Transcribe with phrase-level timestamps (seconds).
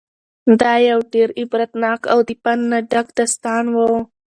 [0.59, 3.77] دا یو ډېر عبرتناک او د پند نه ډک داستان و.